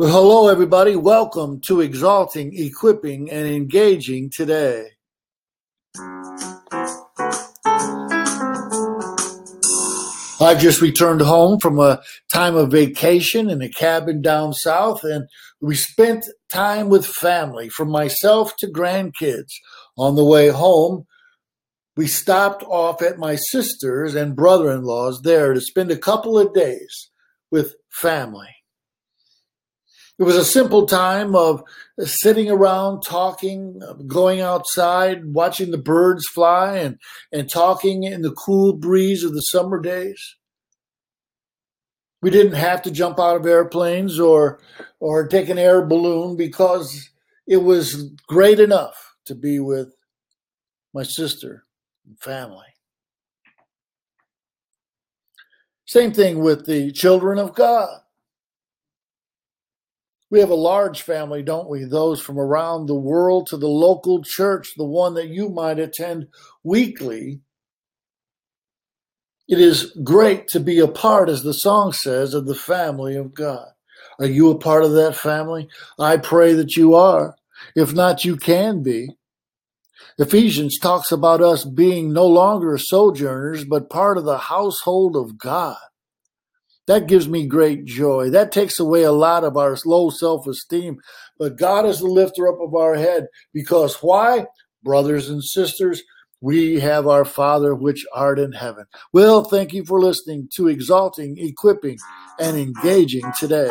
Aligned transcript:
Well, 0.00 0.08
hello, 0.08 0.48
everybody. 0.48 0.96
Welcome 0.96 1.60
to 1.66 1.82
Exalting, 1.82 2.52
Equipping, 2.56 3.30
and 3.30 3.46
Engaging 3.46 4.30
today. 4.30 4.92
I've 10.40 10.58
just 10.58 10.80
returned 10.80 11.20
home 11.20 11.60
from 11.60 11.78
a 11.78 12.00
time 12.32 12.56
of 12.56 12.70
vacation 12.70 13.50
in 13.50 13.60
a 13.60 13.68
cabin 13.68 14.22
down 14.22 14.54
south, 14.54 15.04
and 15.04 15.28
we 15.60 15.74
spent 15.74 16.24
time 16.50 16.88
with 16.88 17.04
family, 17.04 17.68
from 17.68 17.90
myself 17.90 18.56
to 18.60 18.68
grandkids. 18.68 19.52
On 19.98 20.16
the 20.16 20.24
way 20.24 20.48
home, 20.48 21.04
we 21.94 22.06
stopped 22.06 22.62
off 22.62 23.02
at 23.02 23.18
my 23.18 23.36
sister's 23.36 24.14
and 24.14 24.34
brother 24.34 24.70
in 24.70 24.82
law's 24.82 25.20
there 25.20 25.52
to 25.52 25.60
spend 25.60 25.90
a 25.90 25.98
couple 25.98 26.38
of 26.38 26.54
days 26.54 27.10
with 27.50 27.74
family. 27.90 28.48
It 30.18 30.24
was 30.24 30.36
a 30.36 30.44
simple 30.44 30.86
time 30.86 31.34
of 31.34 31.62
sitting 31.98 32.50
around 32.50 33.02
talking, 33.02 33.80
going 34.06 34.40
outside, 34.40 35.32
watching 35.32 35.70
the 35.70 35.78
birds 35.78 36.26
fly, 36.26 36.76
and, 36.76 36.98
and 37.32 37.50
talking 37.50 38.04
in 38.04 38.22
the 38.22 38.32
cool 38.32 38.74
breeze 38.74 39.24
of 39.24 39.32
the 39.32 39.40
summer 39.40 39.80
days. 39.80 40.36
We 42.22 42.28
didn't 42.30 42.52
have 42.52 42.82
to 42.82 42.90
jump 42.90 43.18
out 43.18 43.36
of 43.36 43.46
airplanes 43.46 44.20
or 44.20 44.60
or 44.98 45.26
take 45.26 45.48
an 45.48 45.58
air 45.58 45.84
balloon 45.84 46.36
because 46.36 47.08
it 47.46 47.58
was 47.58 48.10
great 48.28 48.60
enough 48.60 49.14
to 49.24 49.34
be 49.34 49.58
with 49.58 49.94
my 50.92 51.02
sister 51.02 51.64
and 52.06 52.18
family. 52.18 52.66
Same 55.86 56.12
thing 56.12 56.40
with 56.40 56.66
the 56.66 56.92
children 56.92 57.38
of 57.38 57.54
God. 57.54 57.99
We 60.30 60.38
have 60.38 60.50
a 60.50 60.54
large 60.54 61.02
family, 61.02 61.42
don't 61.42 61.68
we? 61.68 61.84
Those 61.84 62.20
from 62.20 62.38
around 62.38 62.86
the 62.86 62.94
world 62.94 63.48
to 63.48 63.56
the 63.56 63.68
local 63.68 64.22
church, 64.22 64.72
the 64.76 64.84
one 64.84 65.14
that 65.14 65.28
you 65.28 65.48
might 65.48 65.80
attend 65.80 66.28
weekly. 66.62 67.40
It 69.48 69.58
is 69.58 69.92
great 70.04 70.46
to 70.48 70.60
be 70.60 70.78
a 70.78 70.86
part, 70.86 71.28
as 71.28 71.42
the 71.42 71.52
song 71.52 71.92
says, 71.92 72.32
of 72.32 72.46
the 72.46 72.54
family 72.54 73.16
of 73.16 73.34
God. 73.34 73.66
Are 74.20 74.26
you 74.26 74.50
a 74.50 74.58
part 74.58 74.84
of 74.84 74.92
that 74.92 75.16
family? 75.16 75.66
I 75.98 76.16
pray 76.16 76.52
that 76.52 76.76
you 76.76 76.94
are. 76.94 77.34
If 77.74 77.92
not, 77.92 78.24
you 78.24 78.36
can 78.36 78.84
be. 78.84 79.08
Ephesians 80.18 80.78
talks 80.78 81.10
about 81.10 81.42
us 81.42 81.64
being 81.64 82.12
no 82.12 82.26
longer 82.26 82.78
sojourners, 82.78 83.64
but 83.64 83.90
part 83.90 84.16
of 84.18 84.24
the 84.24 84.38
household 84.38 85.16
of 85.16 85.36
God. 85.36 85.76
That 86.90 87.06
gives 87.06 87.28
me 87.28 87.46
great 87.46 87.84
joy. 87.84 88.30
That 88.30 88.50
takes 88.50 88.80
away 88.80 89.04
a 89.04 89.12
lot 89.12 89.44
of 89.44 89.56
our 89.56 89.76
low 89.86 90.10
self 90.10 90.48
esteem. 90.48 90.98
But 91.38 91.54
God 91.54 91.86
is 91.86 92.00
the 92.00 92.08
lifter 92.08 92.48
up 92.48 92.58
of 92.60 92.74
our 92.74 92.96
head 92.96 93.28
because 93.54 93.94
why? 94.02 94.46
Brothers 94.82 95.30
and 95.30 95.40
sisters, 95.40 96.02
we 96.40 96.80
have 96.80 97.06
our 97.06 97.24
Father 97.24 97.76
which 97.76 98.04
art 98.12 98.40
in 98.40 98.50
heaven. 98.50 98.86
Well, 99.12 99.44
thank 99.44 99.72
you 99.72 99.84
for 99.84 100.00
listening 100.00 100.48
to 100.54 100.66
Exalting, 100.66 101.38
Equipping, 101.38 101.98
and 102.40 102.56
Engaging 102.56 103.30
today. 103.38 103.70